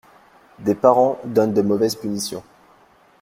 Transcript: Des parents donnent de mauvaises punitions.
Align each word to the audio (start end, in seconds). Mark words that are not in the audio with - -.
Des 0.57 0.73
parents 0.73 1.19
donnent 1.25 1.53
de 1.53 1.61
mauvaises 1.61 1.93
punitions. 1.95 2.41